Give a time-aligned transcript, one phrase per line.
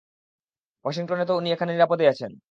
[0.85, 2.31] ওয়াশিংটনে তো উনি এখানে নিরাপদেই আছেন!